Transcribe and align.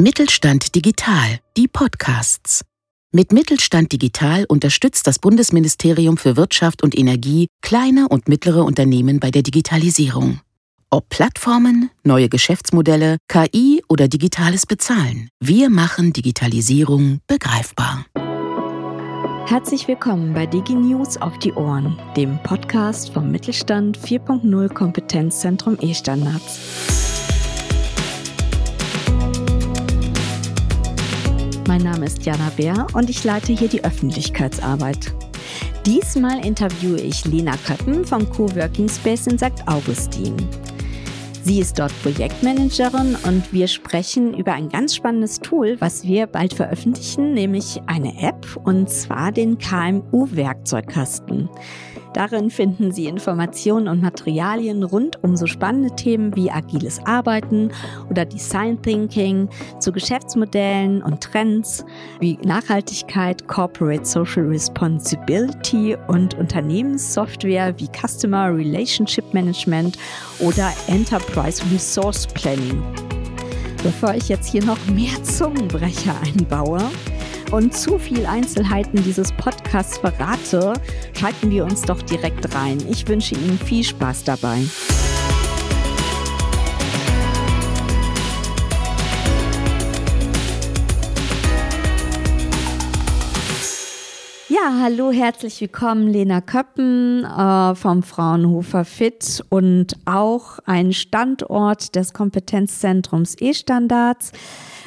Mittelstand 0.00 0.76
Digital, 0.76 1.40
die 1.56 1.66
Podcasts. 1.66 2.64
Mit 3.10 3.32
Mittelstand 3.32 3.90
Digital 3.90 4.44
unterstützt 4.48 5.08
das 5.08 5.18
Bundesministerium 5.18 6.18
für 6.18 6.36
Wirtschaft 6.36 6.84
und 6.84 6.96
Energie 6.96 7.48
kleine 7.62 8.08
und 8.08 8.28
mittlere 8.28 8.62
Unternehmen 8.62 9.18
bei 9.18 9.32
der 9.32 9.42
Digitalisierung. 9.42 10.38
Ob 10.88 11.08
Plattformen, 11.08 11.90
neue 12.04 12.28
Geschäftsmodelle, 12.28 13.16
KI 13.26 13.82
oder 13.88 14.06
digitales 14.06 14.66
Bezahlen, 14.66 15.30
wir 15.40 15.68
machen 15.68 16.12
Digitalisierung 16.12 17.18
begreifbar. 17.26 18.06
Herzlich 19.46 19.88
willkommen 19.88 20.32
bei 20.32 20.46
DigiNews 20.46 21.16
auf 21.16 21.40
die 21.40 21.54
Ohren, 21.54 21.98
dem 22.16 22.40
Podcast 22.44 23.10
vom 23.10 23.32
Mittelstand 23.32 23.98
4.0 23.98 24.72
Kompetenzzentrum 24.72 25.76
E-Standards. 25.80 27.07
Mein 31.68 31.82
Name 31.82 32.06
ist 32.06 32.24
Jana 32.24 32.50
Bär 32.56 32.86
und 32.94 33.10
ich 33.10 33.24
leite 33.24 33.52
hier 33.52 33.68
die 33.68 33.84
Öffentlichkeitsarbeit. 33.84 35.12
Diesmal 35.84 36.42
interviewe 36.42 36.98
ich 36.98 37.26
Lena 37.26 37.58
Köppen 37.58 38.06
vom 38.06 38.26
Coworking 38.30 38.88
Space 38.88 39.26
in 39.26 39.38
St. 39.38 39.66
Augustin. 39.66 40.34
Sie 41.48 41.60
ist 41.60 41.78
dort 41.78 41.94
Projektmanagerin 42.02 43.16
und 43.24 43.54
wir 43.54 43.68
sprechen 43.68 44.34
über 44.34 44.52
ein 44.52 44.68
ganz 44.68 44.94
spannendes 44.94 45.40
Tool, 45.40 45.80
was 45.80 46.04
wir 46.04 46.26
bald 46.26 46.52
veröffentlichen, 46.52 47.32
nämlich 47.32 47.80
eine 47.86 48.20
App 48.20 48.46
und 48.64 48.90
zwar 48.90 49.32
den 49.32 49.56
KMU-Werkzeugkasten. 49.56 51.48
Darin 52.12 52.50
finden 52.50 52.90
Sie 52.90 53.06
Informationen 53.06 53.86
und 53.86 54.02
Materialien 54.02 54.82
rund 54.82 55.22
um 55.22 55.36
so 55.36 55.46
spannende 55.46 55.94
Themen 55.94 56.34
wie 56.34 56.50
agiles 56.50 57.00
Arbeiten 57.04 57.70
oder 58.10 58.24
Design 58.24 58.80
Thinking, 58.82 59.48
zu 59.78 59.92
Geschäftsmodellen 59.92 61.02
und 61.02 61.20
Trends 61.22 61.84
wie 62.20 62.38
Nachhaltigkeit, 62.42 63.46
Corporate 63.46 64.04
Social 64.04 64.46
Responsibility 64.46 65.96
und 66.08 66.34
Unternehmenssoftware 66.34 67.78
wie 67.78 67.88
Customer 67.88 68.54
Relationship 68.54 69.32
Management 69.32 69.96
oder 70.40 70.72
Enterprise 70.88 71.37
Resource 71.46 72.26
Planning. 72.26 72.82
Bevor 73.84 74.12
ich 74.14 74.28
jetzt 74.28 74.50
hier 74.50 74.64
noch 74.64 74.78
mehr 74.86 75.22
Zungenbrecher 75.22 76.16
einbaue, 76.26 76.80
und 77.52 77.74
zu 77.74 77.98
viel 77.98 78.26
Einzelheiten 78.26 79.02
dieses 79.04 79.32
Podcasts 79.32 79.98
verrate, 79.98 80.74
schalten 81.14 81.50
wir 81.50 81.64
uns 81.64 81.82
doch 81.82 82.02
direkt 82.02 82.54
rein. 82.54 82.78
Ich 82.90 83.06
wünsche 83.08 83.36
Ihnen 83.36 83.58
viel 83.58 83.84
Spaß 83.84 84.24
dabei. 84.24 84.58
Ja, 94.68 94.80
hallo, 94.82 95.10
herzlich 95.10 95.62
willkommen, 95.62 96.08
Lena 96.08 96.42
Köppen 96.42 97.24
äh, 97.24 97.74
vom 97.74 98.02
Fraunhofer 98.02 98.84
FIT 98.84 99.42
und 99.48 99.96
auch 100.04 100.58
ein 100.66 100.92
Standort 100.92 101.94
des 101.94 102.12
Kompetenzzentrums 102.12 103.34
E-Standards. 103.40 104.32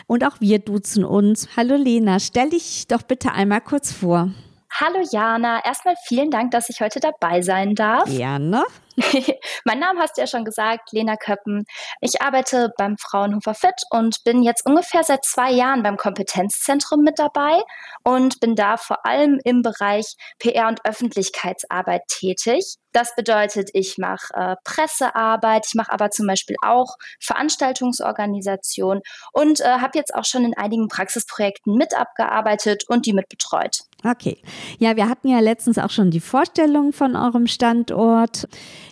Und 0.05 0.23
auch 0.23 0.39
wir 0.39 0.59
duzen 0.59 1.03
uns. 1.03 1.57
Hallo 1.57 1.77
Lena, 1.77 2.19
stell 2.19 2.51
dich 2.51 2.85
doch 2.89 3.01
bitte 3.01 3.31
einmal 3.31 3.61
kurz 3.61 3.91
vor. 3.91 4.29
Hallo 4.69 4.99
Jana, 5.11 5.65
erstmal 5.65 5.95
vielen 6.05 6.29
Dank, 6.29 6.51
dass 6.51 6.69
ich 6.69 6.79
heute 6.79 6.99
dabei 6.99 7.41
sein 7.41 7.73
darf. 7.73 8.05
Gerne. 8.05 8.61
mein 9.65 9.79
Name 9.79 9.99
hast 9.99 10.17
du 10.17 10.21
ja 10.21 10.27
schon 10.27 10.45
gesagt, 10.45 10.91
Lena 10.91 11.15
Köppen. 11.15 11.65
Ich 12.01 12.21
arbeite 12.21 12.71
beim 12.77 12.97
Fraunhofer 12.97 13.53
Fit 13.53 13.75
und 13.89 14.23
bin 14.23 14.43
jetzt 14.43 14.65
ungefähr 14.65 15.03
seit 15.03 15.25
zwei 15.25 15.51
Jahren 15.51 15.83
beim 15.83 15.97
Kompetenzzentrum 15.97 17.01
mit 17.01 17.19
dabei 17.19 17.61
und 18.03 18.39
bin 18.39 18.55
da 18.55 18.77
vor 18.77 19.05
allem 19.05 19.39
im 19.43 19.61
Bereich 19.61 20.15
PR 20.39 20.67
und 20.67 20.85
Öffentlichkeitsarbeit 20.85 22.01
tätig. 22.07 22.77
Das 22.93 23.15
bedeutet, 23.15 23.69
ich 23.73 23.97
mache 23.97 24.33
äh, 24.33 24.55
Pressearbeit, 24.65 25.65
ich 25.65 25.75
mache 25.75 25.93
aber 25.93 26.11
zum 26.11 26.27
Beispiel 26.27 26.57
auch 26.61 26.97
Veranstaltungsorganisation 27.21 29.01
und 29.31 29.61
äh, 29.61 29.63
habe 29.63 29.97
jetzt 29.97 30.13
auch 30.13 30.25
schon 30.25 30.43
in 30.43 30.57
einigen 30.57 30.89
Praxisprojekten 30.89 31.75
mit 31.75 31.95
abgearbeitet 31.97 32.83
und 32.89 33.05
die 33.05 33.13
mit 33.13 33.29
betreut. 33.29 33.83
Okay. 34.03 34.41
Ja, 34.79 34.95
wir 34.95 35.07
hatten 35.07 35.27
ja 35.29 35.39
letztens 35.39 35.77
auch 35.77 35.91
schon 35.91 36.11
die 36.11 36.19
Vorstellung 36.19 36.91
von 36.91 37.15
eurem 37.15 37.47
Standort. 37.47 38.47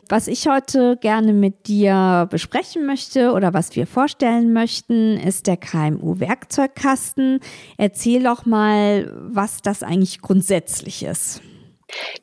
Was 0.07 0.27
ich 0.27 0.47
heute 0.47 0.97
gerne 0.97 1.33
mit 1.33 1.67
dir 1.67 2.27
besprechen 2.29 2.85
möchte 2.85 3.31
oder 3.31 3.53
was 3.53 3.75
wir 3.75 3.87
vorstellen 3.87 4.53
möchten, 4.53 5.17
ist 5.17 5.47
der 5.47 5.57
KMU-Werkzeugkasten. 5.57 7.39
Erzähl 7.77 8.23
doch 8.23 8.45
mal, 8.45 9.13
was 9.15 9.61
das 9.61 9.83
eigentlich 9.83 10.21
grundsätzlich 10.21 11.03
ist. 11.03 11.41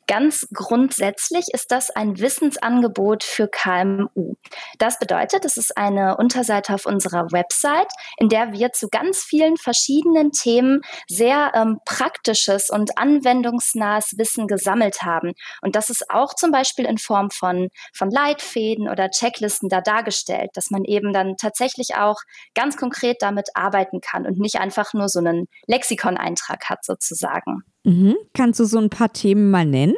Ganz 0.07 0.47
grundsätzlich 0.53 1.47
ist 1.53 1.71
das 1.71 1.89
ein 1.89 2.19
Wissensangebot 2.19 3.23
für 3.23 3.47
KMU. 3.47 4.35
Das 4.77 4.99
bedeutet, 4.99 5.45
es 5.45 5.57
ist 5.57 5.77
eine 5.77 6.17
Unterseite 6.17 6.73
auf 6.73 6.85
unserer 6.85 7.31
Website, 7.31 7.91
in 8.17 8.29
der 8.29 8.53
wir 8.53 8.71
zu 8.71 8.87
ganz 8.89 9.23
vielen 9.23 9.57
verschiedenen 9.57 10.31
Themen 10.31 10.81
sehr 11.07 11.51
ähm, 11.55 11.79
praktisches 11.85 12.69
und 12.69 12.97
anwendungsnahes 12.97 14.17
Wissen 14.17 14.47
gesammelt 14.47 15.03
haben. 15.03 15.33
Und 15.61 15.75
das 15.75 15.89
ist 15.89 16.09
auch 16.09 16.33
zum 16.33 16.51
Beispiel 16.51 16.85
in 16.85 16.97
Form 16.97 17.29
von, 17.31 17.69
von 17.93 18.09
Leitfäden 18.09 18.89
oder 18.89 19.09
Checklisten 19.09 19.69
da 19.69 19.81
dargestellt, 19.81 20.51
dass 20.53 20.69
man 20.69 20.83
eben 20.85 21.13
dann 21.13 21.35
tatsächlich 21.37 21.95
auch 21.95 22.17
ganz 22.55 22.77
konkret 22.77 23.17
damit 23.21 23.49
arbeiten 23.55 24.01
kann 24.01 24.25
und 24.25 24.39
nicht 24.39 24.59
einfach 24.59 24.93
nur 24.93 25.09
so 25.09 25.19
einen 25.19 25.47
Lexikon-Eintrag 25.67 26.69
hat 26.69 26.85
sozusagen. 26.85 27.63
Mhm. 27.83 28.15
Kannst 28.33 28.59
du 28.59 28.65
so 28.65 28.77
ein 28.77 28.89
paar 28.89 29.13
Themen 29.13 29.49
mal 29.49 29.65
nennen? 29.65 29.95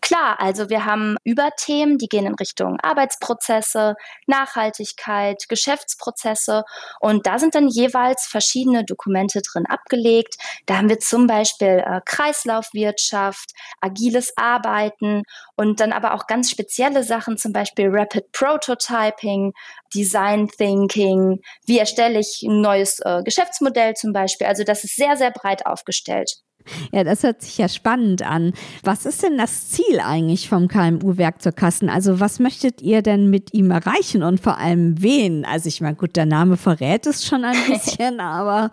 Klar, 0.00 0.40
also 0.40 0.70
wir 0.70 0.84
haben 0.84 1.16
Überthemen, 1.24 1.98
die 1.98 2.08
gehen 2.08 2.26
in 2.26 2.34
Richtung 2.34 2.78
Arbeitsprozesse, 2.80 3.94
Nachhaltigkeit, 4.26 5.44
Geschäftsprozesse 5.48 6.64
und 7.00 7.26
da 7.26 7.38
sind 7.38 7.54
dann 7.54 7.68
jeweils 7.68 8.26
verschiedene 8.26 8.84
Dokumente 8.84 9.40
drin 9.42 9.66
abgelegt. 9.66 10.36
Da 10.66 10.78
haben 10.78 10.88
wir 10.88 11.00
zum 11.00 11.26
Beispiel 11.26 11.82
äh, 11.84 12.00
Kreislaufwirtschaft, 12.04 13.52
agiles 13.80 14.32
Arbeiten 14.36 15.22
und 15.56 15.80
dann 15.80 15.92
aber 15.92 16.14
auch 16.14 16.26
ganz 16.26 16.50
spezielle 16.50 17.02
Sachen, 17.02 17.36
zum 17.36 17.52
Beispiel 17.52 17.88
Rapid 17.90 18.30
Prototyping, 18.32 19.52
Design 19.94 20.48
Thinking, 20.48 21.40
wie 21.66 21.78
erstelle 21.78 22.20
ich 22.20 22.42
ein 22.42 22.60
neues 22.60 23.00
äh, 23.00 23.22
Geschäftsmodell 23.24 23.94
zum 23.94 24.12
Beispiel. 24.12 24.46
Also 24.46 24.64
das 24.64 24.84
ist 24.84 24.96
sehr, 24.96 25.16
sehr 25.16 25.30
breit 25.30 25.66
aufgestellt. 25.66 26.44
Ja, 26.92 27.04
das 27.04 27.22
hört 27.22 27.42
sich 27.42 27.58
ja 27.58 27.68
spannend 27.68 28.22
an. 28.22 28.52
Was 28.82 29.06
ist 29.06 29.22
denn 29.22 29.36
das 29.36 29.68
Ziel 29.70 30.00
eigentlich 30.00 30.48
vom 30.48 30.68
KMU-Werkzeugkasten? 30.68 31.90
Also 31.90 32.20
was 32.20 32.38
möchtet 32.38 32.80
ihr 32.80 33.02
denn 33.02 33.28
mit 33.28 33.52
ihm 33.52 33.70
erreichen 33.70 34.22
und 34.22 34.40
vor 34.40 34.58
allem 34.58 35.02
wen? 35.02 35.44
Also 35.44 35.68
ich 35.68 35.80
meine, 35.80 35.96
gut, 35.96 36.16
der 36.16 36.26
Name 36.26 36.56
verrät 36.56 37.06
es 37.06 37.26
schon 37.26 37.44
ein 37.44 37.56
bisschen, 37.68 38.20
aber 38.20 38.70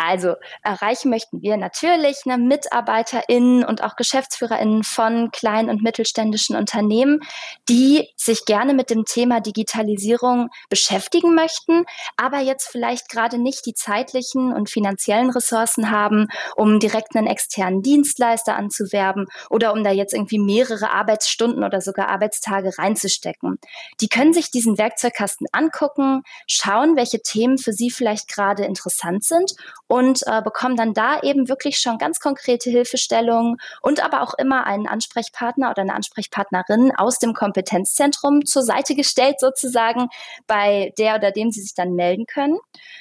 also 0.00 0.36
erreichen 0.62 1.10
möchten 1.10 1.42
wir 1.42 1.58
natürlich 1.58 2.22
eine 2.24 2.38
MitarbeiterInnen 2.38 3.64
und 3.64 3.82
auch 3.82 3.96
GeschäftsführerInnen 3.96 4.82
von 4.82 5.30
kleinen 5.30 5.68
und 5.68 5.82
mittelständischen 5.82 6.56
Unternehmen, 6.56 7.20
die 7.68 8.08
sich 8.16 8.46
gerne 8.46 8.72
mit 8.72 8.88
dem 8.88 9.04
Thema 9.04 9.40
Digitalisierung 9.40 10.48
beschäftigen 10.70 11.34
möchten, 11.34 11.84
aber 12.16 12.38
jetzt 12.38 12.68
vielleicht 12.68 13.10
gerade 13.10 13.36
nicht 13.36 13.66
die 13.66 13.74
zeitlichen 13.74 14.54
und 14.54 14.70
finanziellen 14.70 15.28
Ressourcen 15.28 15.90
haben, 15.90 16.28
um 16.56 16.80
direkt 16.80 17.14
einen 17.14 17.26
externen 17.26 17.82
Dienstleister 17.82 18.56
anzuwerben 18.56 19.26
oder 19.50 19.74
um 19.74 19.84
da 19.84 19.90
jetzt 19.90 20.14
irgendwie 20.14 20.38
mehrere 20.38 20.92
Arbeitsstunden 20.92 21.62
oder 21.62 21.82
sogar 21.82 22.08
Arbeitstage 22.08 22.78
reinzustecken. 22.78 23.58
Die 24.00 24.08
können 24.08 24.32
sich 24.32 24.50
diesen 24.50 24.78
Werkzeugkasten 24.78 25.46
angucken, 25.52 26.22
schauen, 26.46 26.96
welche 26.96 27.20
Themen 27.20 27.58
für 27.58 27.72
sie 27.72 27.90
vielleicht 27.90 28.28
gerade 28.28 28.64
interessant 28.64 29.24
sind 29.24 29.52
und 29.90 30.20
äh, 30.26 30.40
bekommen 30.40 30.76
dann 30.76 30.94
da 30.94 31.20
eben 31.20 31.48
wirklich 31.48 31.78
schon 31.78 31.98
ganz 31.98 32.20
konkrete 32.20 32.70
Hilfestellungen 32.70 33.56
und 33.82 34.02
aber 34.04 34.22
auch 34.22 34.34
immer 34.34 34.64
einen 34.64 34.86
Ansprechpartner 34.86 35.68
oder 35.68 35.82
eine 35.82 35.94
Ansprechpartnerin 35.94 36.92
aus 36.96 37.18
dem 37.18 37.34
Kompetenzzentrum 37.34 38.46
zur 38.46 38.62
Seite 38.62 38.94
gestellt 38.94 39.40
sozusagen, 39.40 40.06
bei 40.46 40.92
der 40.96 41.16
oder 41.16 41.32
dem 41.32 41.50
sie 41.50 41.60
sich 41.60 41.74
dann 41.74 41.94
melden 41.94 42.26
können. 42.26 42.58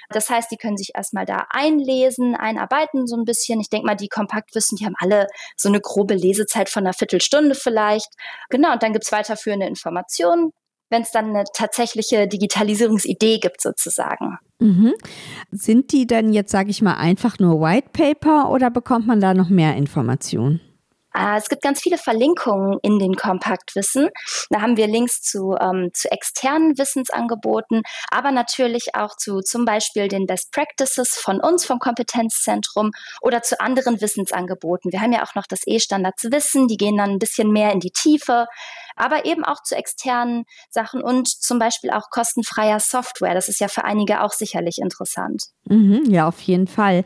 Das 0.10 0.32
heißt, 0.32 0.50
die 0.50 0.58
können 0.58 0.78
sich 0.78 0.96
erstmal 0.96 1.28
da 1.28 1.46
einlesen, 1.52 2.36
einarbeiten 2.36 3.06
so 3.06 3.16
ein 3.16 3.24
bisschen. 3.24 3.62
Ich 3.62 3.70
denke 3.70 3.86
mal, 3.86 3.96
die 3.96 4.10
Kompaktwissen, 4.10 4.76
die 4.76 4.86
haben 4.86 4.96
alle 4.98 5.28
so 5.56 5.70
eine 5.70 5.82
grobe 5.82 6.16
Lesezeit 6.16 6.70
von 6.70 6.88
einer 6.88 6.94
Viertelstunde 6.94 7.54
vielleicht. 7.54 8.10
Genau, 8.50 8.74
und 8.74 8.82
dann 8.82 8.94
gibt's 8.94 9.12
weiterführende 9.12 9.68
Informationen, 9.68 10.54
wenn 10.90 11.04
es 11.04 11.12
dann 11.12 11.30
eine 11.30 11.44
tatsächliche 11.54 12.28
Digitalisierungsidee 12.28 13.40
gibt 13.40 13.62
sozusagen. 13.62 14.38
Mhm. 14.60 14.94
Sind 15.52 15.92
die 15.94 16.06
denn 16.06 16.34
jetzt, 16.34 16.52
sage 16.52 16.70
ich 16.70 16.82
mal, 16.82 16.96
einfach 16.96 17.40
nur 17.40 17.62
White 17.62 17.90
Paper 17.94 18.50
oder 18.52 18.70
bekommt 18.70 19.08
man 19.08 19.22
da 19.22 19.34
noch 19.34 19.50
mehr 19.50 19.76
Informationen? 19.76 20.62
Äh, 21.16 21.38
es 21.38 21.50
gibt 21.50 21.62
ganz 21.62 21.82
viele 21.82 21.98
Verlinkungen 21.98 22.80
in 22.82 23.00
den 23.00 23.16
Kompaktwissen. 23.16 24.10
Da 24.50 24.62
haben 24.62 24.78
wir 24.78 24.88
Links 24.88 25.22
zu, 25.22 25.56
ähm, 25.60 25.90
zu 25.94 26.12
externen 26.12 26.78
Wissensangeboten, 26.78 27.84
aber 28.12 28.32
natürlich 28.32 28.96
auch 28.96 29.16
zu 29.16 29.42
zum 29.42 29.66
Beispiel 29.66 30.08
den 30.08 30.26
Best 30.26 30.52
Practices 30.52 31.16
von 31.16 31.40
uns 31.40 31.66
vom 31.66 31.80
Kompetenzzentrum 31.80 32.92
oder 33.22 33.42
zu 33.42 33.60
anderen 33.60 34.02
Wissensangeboten. 34.02 34.92
Wir 34.92 35.02
haben 35.02 35.14
ja 35.14 35.24
auch 35.24 35.36
noch 35.36 35.46
das 35.48 35.62
E-Standards 35.66 36.26
Wissen, 36.32 36.68
die 36.68 36.78
gehen 36.78 36.98
dann 36.98 37.12
ein 37.12 37.20
bisschen 37.20 37.52
mehr 37.52 37.72
in 37.72 37.80
die 37.80 37.92
Tiefe 37.92 38.48
aber 39.00 39.26
eben 39.26 39.44
auch 39.44 39.64
zu 39.64 39.76
externen 39.76 40.44
Sachen 40.70 41.02
und 41.02 41.28
zum 41.28 41.58
Beispiel 41.58 41.90
auch 41.90 42.10
kostenfreier 42.12 42.80
Software. 42.80 43.34
Das 43.34 43.48
ist 43.48 43.60
ja 43.60 43.70
für 43.70 43.86
einige 43.86 44.22
auch 44.22 44.34
sicherlich 44.34 44.80
interessant. 44.80 45.46
Mhm, 45.66 46.04
ja, 46.08 46.28
auf 46.28 46.42
jeden 46.42 46.68
Fall. 46.68 47.04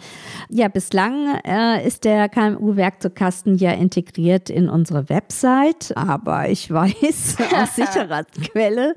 Ja, 0.49 0.67
bislang 0.67 1.35
äh, 1.45 1.85
ist 1.85 2.03
der 2.03 2.29
KMU-Werkzeugkasten 2.29 3.57
ja 3.57 3.71
integriert 3.93 4.49
in 4.49 4.69
unsere 4.69 5.09
Website, 5.09 5.93
aber 5.95 6.49
ich 6.49 6.71
weiß 6.71 7.37
aus 7.55 7.75
sicherer 7.75 8.23
Quelle, 8.23 8.95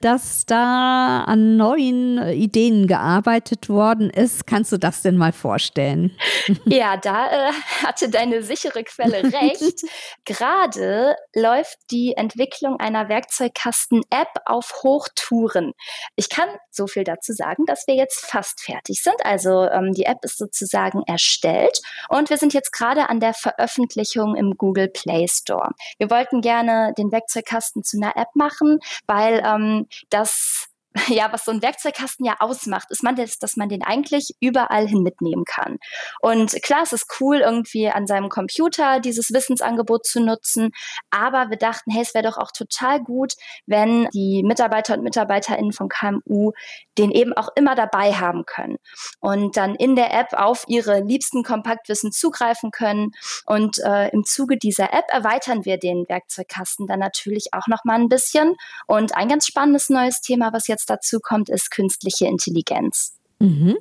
dass 0.00 0.44
da 0.44 1.24
an 1.24 1.56
neuen 1.56 2.18
Ideen 2.28 2.86
gearbeitet 2.86 3.68
worden 3.68 4.10
ist. 4.10 4.46
Kannst 4.46 4.72
du 4.72 4.78
das 4.78 5.02
denn 5.02 5.16
mal 5.16 5.32
vorstellen? 5.32 6.16
Ja, 6.66 6.96
da 6.96 7.48
äh, 7.48 7.52
hatte 7.84 8.08
deine 8.08 8.42
sichere 8.42 8.84
Quelle 8.84 9.22
recht. 9.24 9.82
Gerade 10.24 11.14
läuft 11.34 11.78
die 11.90 12.14
Entwicklung 12.16 12.78
einer 12.80 13.08
Werkzeugkasten-App 13.08 14.28
auf 14.44 14.82
Hochtouren. 14.82 15.72
Ich 16.16 16.28
kann 16.28 16.48
so 16.70 16.86
viel 16.86 17.04
dazu 17.04 17.32
sagen, 17.32 17.64
dass 17.66 17.86
wir 17.86 17.94
jetzt 17.94 18.26
fast 18.26 18.60
fertig 18.60 19.02
sind. 19.02 19.16
Also 19.24 19.68
ähm, 19.68 19.92
die 19.92 20.04
App 20.04 20.18
ist 20.22 20.38
sozusagen 20.38 21.02
erstellt 21.06 21.80
und 22.08 22.30
wir 22.30 22.36
sind 22.36 22.54
jetzt 22.54 22.72
gerade 22.72 23.08
an 23.08 23.20
der 23.20 23.34
Veröffentlichung 23.34 24.33
im 24.34 24.54
Google 24.56 24.88
Play 24.88 25.26
Store. 25.28 25.70
Wir 25.98 26.10
wollten 26.10 26.40
gerne 26.40 26.92
den 26.96 27.12
Werkzeugkasten 27.12 27.82
zu 27.82 27.96
einer 27.96 28.16
App 28.16 28.34
machen, 28.34 28.78
weil 29.06 29.42
ähm, 29.44 29.86
das 30.10 30.68
ja, 31.08 31.32
was 31.32 31.44
so 31.44 31.50
ein 31.50 31.62
Werkzeugkasten 31.62 32.24
ja 32.24 32.36
ausmacht, 32.40 32.90
ist 32.90 33.02
man 33.02 33.16
das, 33.16 33.38
dass 33.38 33.56
man 33.56 33.68
den 33.68 33.82
eigentlich 33.82 34.34
überall 34.40 34.86
hin 34.86 35.02
mitnehmen 35.02 35.44
kann. 35.44 35.78
Und 36.20 36.52
klar, 36.62 36.82
es 36.82 36.92
ist 36.92 37.06
cool, 37.20 37.38
irgendwie 37.38 37.88
an 37.88 38.06
seinem 38.06 38.28
Computer 38.28 39.00
dieses 39.00 39.32
Wissensangebot 39.32 40.06
zu 40.06 40.20
nutzen, 40.20 40.70
aber 41.10 41.50
wir 41.50 41.56
dachten, 41.56 41.90
hey, 41.90 42.02
es 42.02 42.14
wäre 42.14 42.24
doch 42.24 42.38
auch 42.38 42.52
total 42.52 43.02
gut, 43.02 43.34
wenn 43.66 44.08
die 44.14 44.42
Mitarbeiter 44.44 44.94
und 44.94 45.02
Mitarbeiterinnen 45.02 45.72
von 45.72 45.88
KMU 45.88 46.52
den 46.98 47.10
eben 47.10 47.32
auch 47.32 47.48
immer 47.56 47.74
dabei 47.74 48.12
haben 48.12 48.44
können 48.46 48.76
und 49.20 49.56
dann 49.56 49.74
in 49.74 49.96
der 49.96 50.14
App 50.14 50.32
auf 50.32 50.64
ihre 50.68 51.00
liebsten 51.00 51.42
Kompaktwissen 51.42 52.12
zugreifen 52.12 52.70
können. 52.70 53.10
Und 53.46 53.78
äh, 53.78 54.08
im 54.10 54.24
Zuge 54.24 54.56
dieser 54.56 54.92
App 54.92 55.06
erweitern 55.08 55.64
wir 55.64 55.78
den 55.78 56.04
Werkzeugkasten 56.08 56.86
dann 56.86 57.00
natürlich 57.00 57.48
auch 57.52 57.66
noch 57.66 57.84
mal 57.84 57.98
ein 57.98 58.08
bisschen. 58.08 58.54
Und 58.86 59.16
ein 59.16 59.28
ganz 59.28 59.46
spannendes 59.46 59.90
neues 59.90 60.20
Thema, 60.20 60.52
was 60.52 60.68
jetzt 60.68 60.83
dazu 60.86 61.20
kommt, 61.20 61.48
ist 61.48 61.70
künstliche 61.70 62.26
Intelligenz. 62.26 63.16
Mhm. 63.38 63.76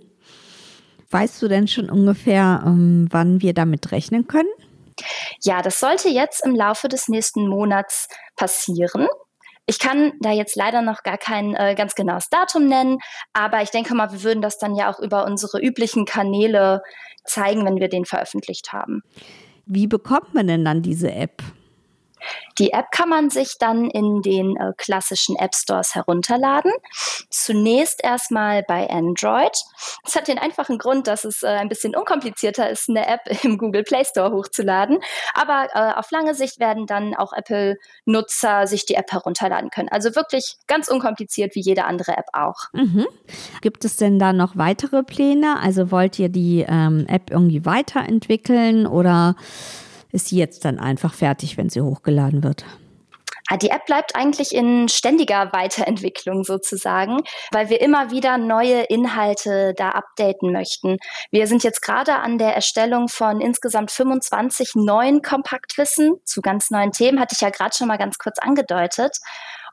Weißt 1.12 1.42
du 1.42 1.48
denn 1.48 1.68
schon 1.68 1.90
ungefähr, 1.90 2.64
ähm, 2.66 3.08
wann 3.12 3.42
wir 3.42 3.54
damit 3.54 3.92
rechnen 3.92 4.28
können? 4.28 4.50
Ja, 5.42 5.62
das 5.62 5.80
sollte 5.80 6.10
jetzt 6.10 6.46
im 6.46 6.56
Laufe 6.56 6.88
des 6.88 7.08
nächsten 7.08 7.48
Monats 7.48 8.08
passieren. 8.36 9.08
Ich 9.66 9.80
kann 9.80 10.14
da 10.20 10.32
jetzt 10.32 10.56
leider 10.56 10.82
noch 10.82 11.04
gar 11.04 11.18
kein 11.18 11.56
äh, 11.56 11.76
ganz 11.76 11.96
genaues 11.96 12.30
Datum 12.30 12.68
nennen, 12.68 12.98
aber 13.32 13.62
ich 13.62 13.70
denke 13.70 13.96
mal, 13.96 14.12
wir 14.12 14.24
würden 14.24 14.42
das 14.42 14.58
dann 14.58 14.76
ja 14.76 14.92
auch 14.92 15.00
über 15.00 15.26
unsere 15.26 15.62
üblichen 15.62 16.06
Kanäle 16.06 16.82
zeigen, 17.24 17.66
wenn 17.66 17.78
wir 17.78 17.88
den 17.88 18.06
veröffentlicht 18.06 18.74
haben. 18.74 19.02
Wie 19.66 19.88
bekommt 19.88 20.34
man 20.34 20.48
denn 20.48 20.66
dann 20.66 20.82
diese 20.82 21.12
App? 21.12 21.42
Die 22.60 22.72
App 22.72 22.92
kann 22.92 23.10
man 23.10 23.30
sich 23.30 23.58
dann 23.60 23.90
in 23.90 24.22
den 24.22 24.56
äh, 24.58 24.74
klassischen 24.78 25.36
App 25.36 25.56
Stores 25.56 25.96
herunterladen. 25.96 26.72
Zunächst 27.30 28.04
erstmal 28.04 28.64
bei 28.64 28.90
Android. 28.90 29.52
Das 30.04 30.16
hat 30.16 30.28
den 30.28 30.38
einfachen 30.38 30.78
Grund, 30.78 31.08
dass 31.08 31.26
es 31.26 31.44
äh, 31.44 31.48
ein 31.48 31.70
bisschen 31.70 31.96
unkomplizierter 31.96 32.70
ist, 32.70 32.90
eine 32.90 33.08
App 33.08 33.22
im 33.44 33.58
Google 33.58 33.84
Play 33.84 34.06
Store 34.06 34.32
hochzuladen. 34.32 35.00
Aber 35.34 35.68
äh, 35.74 35.94
auf 35.98 36.12
lange 36.12 36.36
Sicht 36.36 36.60
werden 36.60 36.86
dann 36.86 37.16
auch 37.16 37.34
Apple-Nutzer 37.34 38.68
sich 38.68 38.86
die 38.86 38.96
App 38.96 39.12
herunterladen 39.12 39.70
können. 39.70 39.90
Also 39.90 40.16
wirklich 40.16 40.58
ganz 40.68 40.88
unkompliziert 40.88 41.56
wie 41.56 41.62
jede 41.62 41.86
andere 41.86 42.18
App 42.18 42.28
auch. 42.34 42.66
Mhm. 42.74 43.08
Gibt 43.62 43.86
es 43.86 43.98
denn 43.98 44.20
da 44.20 44.34
noch 44.34 44.58
weitere 44.58 45.04
Pläne? 45.04 45.60
Also 45.60 45.92
wollt 45.92 46.20
ihr 46.20 46.30
die 46.30 46.66
ähm, 46.68 47.06
App 47.08 47.32
irgendwie 47.32 47.66
weiterentwickeln 47.66 48.86
oder 48.88 49.36
ist 50.14 50.32
jetzt 50.32 50.64
dann 50.64 50.80
einfach 50.80 51.14
fertig, 51.14 51.58
wenn 51.58 51.70
sie 51.70 51.82
hochgeladen 51.82 52.44
wird. 52.44 52.64
Ah, 53.50 53.58
die 53.58 53.70
App 53.70 53.86
bleibt 53.86 54.16
eigentlich 54.16 54.56
in 54.56 54.88
ständiger 54.88 55.52
Weiterentwicklung 55.52 56.46
sozusagen, 56.46 57.20
weil 57.52 57.70
wir 57.70 57.82
immer 57.82 58.10
wieder 58.10 58.38
neue 58.38 58.84
Inhalte 58.84 59.74
da 59.76 59.90
updaten 59.90 60.54
möchten. 60.54 60.98
Wir 61.30 61.48
sind 61.48 61.64
jetzt 61.64 61.82
gerade 61.82 62.16
an 62.16 62.38
der 62.38 62.56
Erstellung 62.56 63.10
von 63.10 63.42
insgesamt 63.42 63.92
25 63.92 64.76
neuen 64.76 65.22
Kompaktwissen 65.22 66.14
zu 66.24 66.42
ganz 66.42 66.72
neuen 66.72 66.92
Themen, 66.94 67.20
hatte 67.20 67.34
ich 67.36 67.42
ja 67.42 67.50
gerade 67.50 67.76
schon 67.76 67.90
mal 67.90 67.98
ganz 67.98 68.18
kurz 68.18 68.40
angedeutet. 68.40 69.18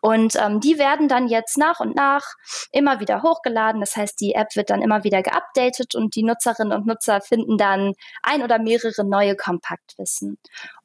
Und 0.01 0.37
ähm, 0.37 0.61
die 0.61 0.79
werden 0.79 1.09
dann 1.09 1.29
jetzt 1.29 1.59
nach 1.59 1.81
und 1.81 1.95
nach 1.95 2.23
immer 2.73 3.01
wieder 3.01 3.23
hochgeladen. 3.23 3.81
Das 3.81 3.97
heißt, 3.97 4.21
die 4.21 4.35
App 4.35 4.57
wird 4.57 4.71
dann 4.71 4.83
immer 4.83 5.05
wieder 5.05 5.23
geupdatet 5.23 5.95
und 5.95 6.15
die 6.15 6.23
Nutzerinnen 6.23 6.73
und 6.73 6.87
Nutzer 6.87 7.21
finden 7.21 7.59
dann 7.59 7.95
ein 8.23 8.43
oder 8.43 8.59
mehrere 8.59 9.05
neue 9.05 9.37
Kompaktwissen. 9.37 10.39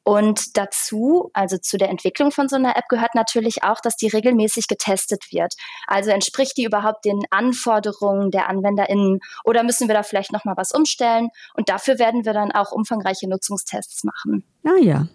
Und 0.03 0.55
dazu, 0.55 1.31
also 1.33 1.57
zu 1.57 1.77
der 1.77 1.89
Entwicklung 1.89 2.31
von 2.31 2.47
so 2.47 2.57
einer 2.57 2.77
App 2.77 2.87
gehört 2.89 3.15
natürlich 3.15 3.63
auch, 3.63 3.79
dass 3.81 3.95
die 3.95 4.07
regelmäßig 4.07 4.67
getestet 4.67 5.31
wird. 5.31 5.55
Also 5.87 6.11
entspricht 6.11 6.57
die 6.57 6.63
überhaupt 6.63 7.05
den 7.05 7.21
Anforderungen 7.31 8.29
der 8.29 8.47
AnwenderInnen 8.47 9.19
oder 9.43 9.63
müssen 9.63 9.87
wir 9.87 9.95
da 9.95 10.03
vielleicht 10.03 10.31
nochmal 10.31 10.57
was 10.57 10.71
umstellen? 10.71 11.29
Und 11.55 11.69
dafür 11.69 11.97
werden 11.97 12.23
wir 12.23 12.33
dann 12.33 12.51
auch 12.51 12.71
umfangreiche 12.71 13.27
Nutzungstests 13.27 14.03
machen. 14.03 14.43
Ah 14.63 14.79
ja, 14.79 15.07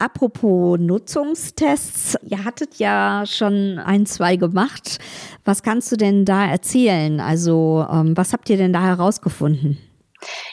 Apropos 0.00 0.78
Nutzungstests, 0.80 2.16
ihr 2.22 2.42
hattet 2.42 2.76
ja 2.76 3.24
schon 3.26 3.78
ein, 3.78 4.06
zwei 4.06 4.36
gemacht. 4.36 4.98
Was 5.44 5.62
kannst 5.62 5.92
du 5.92 5.96
denn 5.96 6.24
da 6.24 6.46
erzählen? 6.46 7.20
Also, 7.20 7.86
ähm, 7.92 8.16
was 8.16 8.32
habt 8.32 8.48
ihr 8.48 8.56
denn 8.56 8.72
da 8.72 8.82
herausgefunden? 8.82 9.76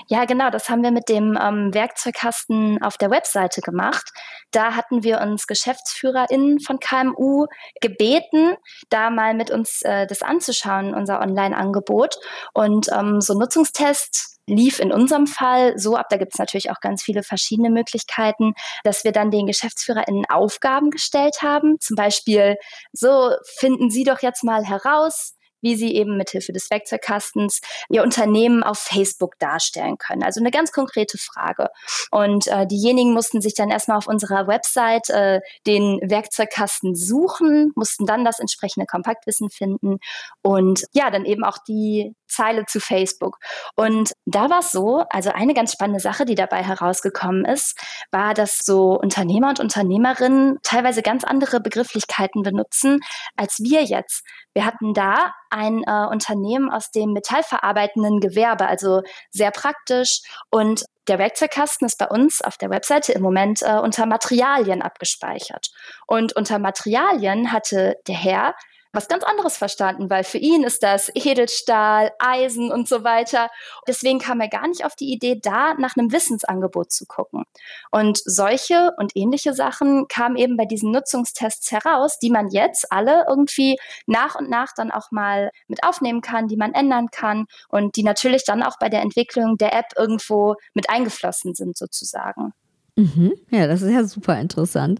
Ja, 0.08 0.26
genau, 0.26 0.50
das 0.50 0.70
haben 0.70 0.84
wir 0.84 0.92
mit 0.92 1.08
dem 1.08 1.38
ähm, 1.42 1.74
Werkzeugkasten 1.74 2.82
auf 2.82 2.98
der 2.98 3.10
Webseite 3.10 3.62
gemacht. 3.62 4.10
Da 4.52 4.76
hatten 4.76 5.04
wir 5.04 5.22
uns 5.22 5.48
GeschäftsführerInnen 5.48 6.60
von 6.60 6.80
KMU 6.80 7.46
gebeten, 7.80 8.56
da 8.90 9.10
mal 9.10 9.34
mit 9.34 9.50
uns 9.50 9.81
äh, 9.83 10.07
das 10.07 10.24
anzuschauen, 10.24 10.94
unser 10.94 11.21
Online-Angebot. 11.21 12.18
Und 12.54 12.90
ähm, 12.92 13.21
so 13.21 13.33
Nutzungstests 13.33 14.37
lief 14.47 14.80
in 14.80 14.92
unserem 14.92 15.27
Fall 15.27 15.77
so 15.77 15.95
ab, 15.95 16.07
da 16.09 16.18
gibt 16.18 16.33
es 16.33 16.39
natürlich 16.39 16.71
auch 16.71 16.80
ganz 16.81 17.04
viele 17.04 17.21
verschiedene 17.23 17.69
Möglichkeiten, 17.69 18.54
dass 18.83 19.04
wir 19.04 19.11
dann 19.11 19.31
den 19.31 19.45
GeschäftsführerInnen 19.45 20.25
Aufgaben 20.30 20.89
gestellt 20.89 21.42
haben. 21.42 21.80
Zum 21.80 21.95
Beispiel, 21.95 22.57
so 22.94 23.31
finden 23.44 23.89
Sie 23.89 24.04
doch 24.04 24.21
jetzt 24.21 24.44
mal 24.44 24.66
heraus, 24.66 25.37
wie 25.61 25.76
sie 25.76 25.95
eben 25.95 26.18
mithilfe 26.18 26.54
des 26.54 26.69
Werkzeugkastens 26.69 27.61
ihr 27.90 28.04
Unternehmen 28.04 28.64
auf 28.64 28.80
Facebook 28.80 29.37
darstellen 29.40 29.97
können. 29.97 30.23
Also 30.23 30.40
eine 30.40 30.52
ganz 30.52 30.71
konkrete 30.71 31.18
Frage. 31.18 31.69
Und 32.11 32.47
äh, 32.47 32.68
diejenigen 32.68 33.14
mussten 33.14 33.42
sich 33.42 33.54
dann 33.54 33.69
erstmal 33.69 33.97
auf 33.97 34.07
unserer 34.07 34.47
Website 34.47 35.09
äh, 35.09 35.42
den 35.66 35.99
Werkzeugkasten 36.02 36.95
suchen, 36.95 37.71
mussten 37.76 38.06
dann 38.06 38.26
das 38.26 38.40
entsprechende 38.40 38.85
Kompaktwissen 38.85 39.49
finden 39.49 39.97
und 40.42 40.85
ja, 40.94 41.09
dann 41.09 41.26
eben 41.26 41.44
auch 41.44 41.57
die 41.68 42.16
Zeile 42.28 42.66
zu 42.66 42.80
Facebook. 42.80 43.37
Und 43.76 44.11
da 44.26 44.49
war 44.49 44.59
es 44.59 44.71
so, 44.71 45.04
also 45.09 45.31
eine 45.31 45.54
ganz 45.54 45.71
spannende 45.71 45.99
Sache, 45.99 46.26
die 46.26 46.35
dabei 46.35 46.64
herausgekommen 46.64 47.45
ist, 47.45 47.80
war, 48.11 48.33
dass 48.33 48.59
so 48.59 48.99
Unternehmer 48.99 49.49
und 49.49 49.59
Unternehmerinnen 49.59 50.57
teilweise 50.64 51.02
ganz 51.02 51.23
andere 51.23 51.59
Begrifflichkeiten 51.59 52.44
benutzen 52.44 52.99
als 53.35 53.59
wir 53.59 53.83
jetzt. 53.83 54.23
Wir 54.54 54.66
hatten 54.66 54.94
da 54.94 55.33
ein 55.49 55.83
äh, 55.83 56.06
Unternehmen 56.09 56.69
aus 56.69 56.92
dem 56.92 57.13
metallverarbeitenden 57.13 58.19
Gewerbe, 58.19 58.68
also 58.68 59.01
sehr 59.31 59.51
praktisch. 59.51 60.21
Und 60.49 60.85
der 61.07 61.19
Werkzeugkasten 61.19 61.87
ist 61.87 61.97
bei 61.97 62.07
uns 62.07 62.42
auf 62.42 62.57
der 62.57 62.69
Webseite 62.69 63.13
im 63.13 63.21
Moment 63.21 63.61
äh, 63.61 63.77
unter 63.77 64.06
Materialien 64.06 64.81
abgespeichert. 64.81 65.69
Und 66.06 66.35
unter 66.35 66.59
Materialien 66.59 67.51
hatte 67.51 67.95
der 68.07 68.16
Herr 68.16 68.56
was 68.97 69.07
ganz 69.07 69.23
anderes 69.23 69.57
verstanden, 69.57 70.09
weil 70.09 70.23
für 70.23 70.39
ihn 70.39 70.63
ist 70.63 70.81
das 70.81 71.11
Edelstahl, 71.13 72.11
Eisen 72.18 72.71
und 72.71 72.89
so 72.89 73.04
weiter. 73.04 73.51
Deswegen 73.87 74.18
kam 74.18 74.42
er 74.42 74.47
gar 74.47 74.68
nicht 74.68 74.83
auf 74.83 74.95
die 74.95 75.13
Idee, 75.13 75.39
da 75.39 75.75
nach 75.75 75.95
einem 75.95 76.11
Wissensangebot 76.11 76.92
zu 76.92 77.06
gucken. 77.06 77.44
Und 77.92 78.18
solche 78.25 78.94
und 78.97 79.11
ähnliche 79.13 79.54
Sachen 79.54 80.07
kamen 80.07 80.35
eben 80.35 80.57
bei 80.57 80.66
diesen 80.66 80.89
Nutzungstests 80.89 81.71
heraus, 81.71 82.18
die 82.18 82.31
man 82.31 82.49
jetzt 82.49 82.92
alle 82.92 83.25
irgendwie 83.30 83.77
nach 84.07 84.33
und 84.33 84.49
nach 84.49 84.73
dann 84.75 84.89
auch 84.89 85.11
mal 85.11 85.51
mit 85.68 85.83
aufnehmen 85.83 86.21
kann, 86.21 86.47
die 86.47 86.57
man 86.57 86.73
ändern 86.73 87.09
kann 87.11 87.45
und 87.69 87.97
die 87.97 88.04
natürlich 88.04 88.45
dann 88.45 88.63
auch 88.63 88.80
bei 88.80 88.89
der 88.89 89.01
Entwicklung 89.01 89.57
der 89.57 89.75
App 89.75 89.94
irgendwo 89.95 90.56
mit 90.73 90.89
eingeflossen 90.89 91.54
sind 91.54 91.77
sozusagen. 91.77 92.51
Mhm. 92.95 93.33
Ja, 93.51 93.68
das 93.68 93.83
ist 93.83 93.94
ja 93.94 94.04
super 94.06 94.39
interessant. 94.39 94.99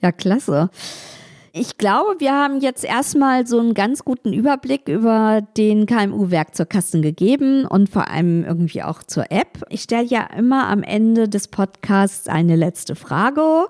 Ja, 0.00 0.12
klasse. 0.12 0.70
Ich 1.56 1.78
glaube, 1.78 2.18
wir 2.18 2.32
haben 2.32 2.58
jetzt 2.58 2.84
erstmal 2.84 3.46
so 3.46 3.60
einen 3.60 3.74
ganz 3.74 4.04
guten 4.04 4.32
Überblick 4.32 4.88
über 4.88 5.40
den 5.56 5.86
KMU-Werkzeugkasten 5.86 7.00
gegeben 7.00 7.64
und 7.64 7.88
vor 7.88 8.08
allem 8.08 8.42
irgendwie 8.42 8.82
auch 8.82 9.04
zur 9.04 9.30
App. 9.30 9.64
Ich 9.68 9.82
stelle 9.82 10.04
ja 10.04 10.24
immer 10.36 10.66
am 10.66 10.82
Ende 10.82 11.28
des 11.28 11.46
Podcasts 11.46 12.26
eine 12.26 12.56
letzte 12.56 12.96
Frage, 12.96 13.68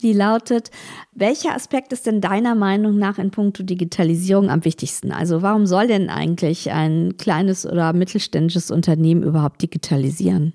die 0.00 0.14
lautet, 0.14 0.70
welcher 1.12 1.54
Aspekt 1.54 1.92
ist 1.92 2.06
denn 2.06 2.22
deiner 2.22 2.54
Meinung 2.54 2.96
nach 2.96 3.18
in 3.18 3.30
puncto 3.30 3.64
Digitalisierung 3.64 4.48
am 4.48 4.64
wichtigsten? 4.64 5.12
Also 5.12 5.42
warum 5.42 5.66
soll 5.66 5.88
denn 5.88 6.08
eigentlich 6.08 6.70
ein 6.70 7.18
kleines 7.18 7.66
oder 7.66 7.92
mittelständisches 7.92 8.70
Unternehmen 8.70 9.24
überhaupt 9.24 9.60
digitalisieren? 9.60 10.54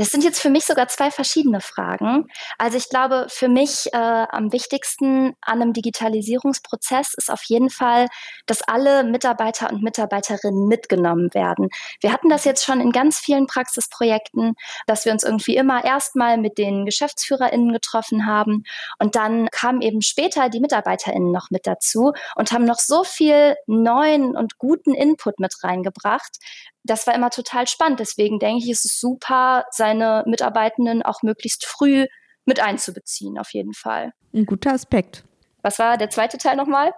Es 0.00 0.10
sind 0.10 0.22
jetzt 0.22 0.40
für 0.40 0.48
mich 0.48 0.64
sogar 0.64 0.86
zwei 0.86 1.10
verschiedene 1.10 1.60
Fragen. 1.60 2.28
Also 2.56 2.76
ich 2.76 2.88
glaube, 2.88 3.26
für 3.28 3.48
mich 3.48 3.88
äh, 3.92 3.96
am 3.96 4.52
wichtigsten 4.52 5.34
an 5.40 5.60
einem 5.60 5.72
Digitalisierungsprozess 5.72 7.14
ist 7.14 7.32
auf 7.32 7.42
jeden 7.42 7.68
Fall, 7.68 8.06
dass 8.46 8.62
alle 8.62 9.02
Mitarbeiter 9.02 9.72
und 9.72 9.82
Mitarbeiterinnen 9.82 10.68
mitgenommen 10.68 11.34
werden. 11.34 11.68
Wir 12.00 12.12
hatten 12.12 12.28
das 12.28 12.44
jetzt 12.44 12.64
schon 12.64 12.80
in 12.80 12.92
ganz 12.92 13.18
vielen 13.18 13.48
Praxisprojekten, 13.48 14.54
dass 14.86 15.04
wir 15.04 15.10
uns 15.10 15.24
irgendwie 15.24 15.56
immer 15.56 15.84
erstmal 15.84 16.38
mit 16.38 16.58
den 16.58 16.84
GeschäftsführerInnen 16.84 17.72
getroffen 17.72 18.24
haben 18.24 18.62
und 19.00 19.16
dann 19.16 19.48
kamen 19.50 19.82
eben 19.82 20.00
später 20.00 20.48
die 20.48 20.60
MitarbeiterInnen 20.60 21.32
noch 21.32 21.50
mit 21.50 21.66
dazu 21.66 22.12
und 22.36 22.52
haben 22.52 22.66
noch 22.66 22.78
so 22.78 23.02
viel 23.02 23.56
neuen 23.66 24.36
und 24.36 24.58
guten 24.58 24.94
Input 24.94 25.40
mit 25.40 25.56
reingebracht, 25.64 26.38
das 26.84 27.06
war 27.06 27.14
immer 27.14 27.30
total 27.30 27.66
spannend. 27.66 28.00
Deswegen 28.00 28.38
denke 28.38 28.64
ich, 28.64 28.70
ist 28.70 28.84
es 28.84 28.98
super, 29.00 29.64
seine 29.70 30.24
Mitarbeitenden 30.26 31.02
auch 31.02 31.22
möglichst 31.22 31.66
früh 31.66 32.06
mit 32.44 32.60
einzubeziehen, 32.60 33.38
auf 33.38 33.52
jeden 33.52 33.74
Fall. 33.74 34.12
Ein 34.34 34.46
guter 34.46 34.72
Aspekt. 34.72 35.24
Was 35.62 35.78
war 35.78 35.98
der 35.98 36.10
zweite 36.10 36.38
Teil 36.38 36.56
nochmal? 36.56 36.92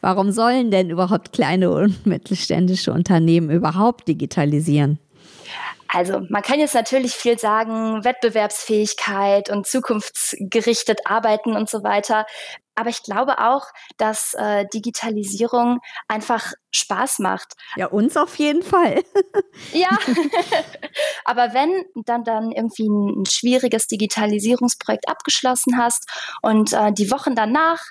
Warum 0.00 0.30
sollen 0.30 0.70
denn 0.70 0.90
überhaupt 0.90 1.32
kleine 1.32 1.70
und 1.70 2.06
mittelständische 2.06 2.92
Unternehmen 2.92 3.50
überhaupt 3.50 4.08
digitalisieren? 4.08 4.98
Also 5.88 6.20
man 6.28 6.42
kann 6.42 6.58
jetzt 6.58 6.74
natürlich 6.74 7.14
viel 7.14 7.38
sagen, 7.38 8.04
Wettbewerbsfähigkeit 8.04 9.50
und 9.50 9.66
zukunftsgerichtet 9.66 11.00
arbeiten 11.04 11.54
und 11.54 11.70
so 11.70 11.82
weiter. 11.84 12.26
Aber 12.76 12.90
ich 12.90 13.02
glaube 13.02 13.38
auch, 13.38 13.66
dass 13.96 14.34
äh, 14.34 14.66
Digitalisierung 14.72 15.80
einfach 16.08 16.52
Spaß 16.70 17.18
macht. 17.20 17.54
Ja, 17.76 17.86
uns 17.86 18.16
auf 18.16 18.36
jeden 18.36 18.62
Fall. 18.62 19.02
ja, 19.72 19.88
aber 21.24 21.54
wenn 21.54 21.84
dann 22.04 22.22
dann 22.24 22.52
irgendwie 22.52 22.88
ein, 22.88 23.24
schwieriges 23.26 23.86
Digitalisierungsprojekt 23.86 25.08
abgeschlossen 25.08 25.78
hast 25.78 26.08
und 26.42 26.72
äh, 26.72 26.92
die 26.92 27.10
Wochen 27.10 27.34
danach 27.34 27.82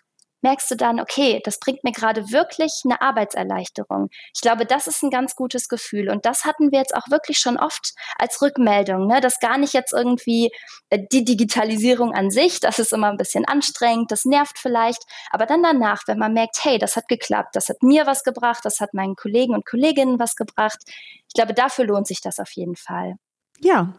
merkst 0.46 0.70
du 0.70 0.76
dann, 0.76 1.00
okay, 1.00 1.42
das 1.44 1.60
bringt 1.60 1.84
mir 1.84 1.92
gerade 1.92 2.32
wirklich 2.32 2.82
eine 2.86 3.02
Arbeitserleichterung. 3.02 4.10
Ich 4.36 4.42
glaube, 4.42 4.68
das 4.68 4.86
ist 4.86 5.02
ein 5.02 5.10
ganz 5.10 5.36
gutes 5.36 5.70
Gefühl. 5.70 6.08
Und 6.12 6.26
das 6.28 6.46
hatten 6.46 6.72
wir 6.72 6.78
jetzt 6.78 6.96
auch 6.96 7.10
wirklich 7.10 7.40
schon 7.40 7.58
oft 7.58 7.94
als 8.20 8.40
Rückmeldung, 8.44 9.08
ne? 9.08 9.22
dass 9.22 9.40
gar 9.40 9.58
nicht 9.58 9.74
jetzt 9.74 9.92
irgendwie 9.92 10.52
äh, 10.92 11.00
die 11.12 11.26
Digitalisierung 11.26 12.14
an 12.14 12.30
sich, 12.30 12.60
das 12.60 12.78
ist 12.78 12.94
immer 12.94 13.10
ein 13.10 13.18
bisschen 13.18 13.46
anstrengend, 13.46 14.12
das 14.12 14.26
nervt 14.26 14.60
vielleicht, 14.60 15.02
aber 15.32 15.48
dann 15.48 15.64
danach, 15.64 16.04
wenn 16.06 16.20
man 16.20 16.34
merkt, 16.34 16.64
hey, 16.64 16.78
das 16.78 16.96
hat 16.96 17.08
geklappt, 17.08 17.56
das 17.56 17.70
hat 17.70 17.82
mir 17.82 18.06
was 18.06 18.24
gebracht, 18.24 18.64
das 18.64 18.80
hat 18.80 18.94
meinen 18.94 19.16
Kollegen 19.16 19.56
und 19.56 19.66
Kolleginnen 19.66 20.20
was 20.20 20.36
gebracht. 20.36 20.78
Ich 20.88 21.34
glaube, 21.34 21.56
dafür 21.56 21.86
lohnt 21.86 22.06
sich 22.06 22.22
das 22.22 22.40
auf 22.40 22.52
jeden 22.52 22.76
Fall. 22.76 23.16
Ja, 23.62 23.94